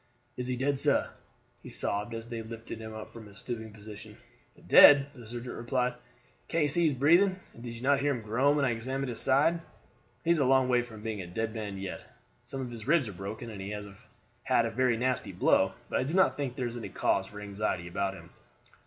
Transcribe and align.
"Is 0.35 0.47
he 0.47 0.55
dead, 0.57 0.79
sah?" 0.79 1.09
he 1.61 1.69
sobbed 1.69 2.15
as 2.15 2.27
they 2.27 2.41
lifted 2.41 2.79
him 2.79 2.91
up 2.91 3.11
from 3.11 3.27
his 3.27 3.37
stooping 3.37 3.71
position. 3.71 4.17
"Dead." 4.65 5.05
the 5.13 5.23
surgeon 5.27 5.53
repeated. 5.53 5.93
"Can't 6.47 6.63
you 6.63 6.67
see 6.69 6.81
he 6.81 6.87
is 6.87 6.95
breathing, 6.95 7.39
and 7.53 7.61
did 7.61 7.75
you 7.75 7.81
not 7.83 7.99
hear 7.99 8.11
him 8.11 8.23
groan 8.23 8.55
when 8.55 8.65
I 8.65 8.71
examined 8.71 9.09
his 9.11 9.21
side? 9.21 9.61
He 10.23 10.31
is 10.31 10.39
a 10.39 10.45
long 10.45 10.67
way 10.69 10.81
from 10.81 11.03
being 11.03 11.21
a 11.21 11.27
dead 11.27 11.53
man 11.53 11.77
yet. 11.77 12.01
Some 12.45 12.61
of 12.61 12.71
his 12.71 12.87
ribs 12.87 13.07
are 13.09 13.13
broken, 13.13 13.51
and 13.51 13.61
he 13.61 13.69
has 13.69 13.85
had 14.41 14.65
a 14.65 14.71
very 14.71 14.97
nasty 14.97 15.33
blow; 15.33 15.73
but 15.87 15.99
I 15.99 16.03
do 16.03 16.15
not 16.15 16.35
think 16.35 16.55
there 16.55 16.65
is 16.65 16.77
any 16.77 16.89
cause 16.89 17.27
for 17.27 17.39
anxiety 17.39 17.87
about 17.87 18.15
him. 18.15 18.31